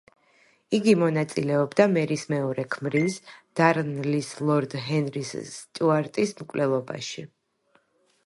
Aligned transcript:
იგი 0.75 0.93
მონაწილეობდა 1.01 1.85
მერის 1.97 2.23
მეორე 2.33 2.63
ქმრის, 2.75 3.17
დარნლის 3.61 4.31
ლორდ 4.47 4.75
ჰენრი 4.87 5.23
სტიუარტის 5.33 6.35
მკვლელობაში. 6.43 7.27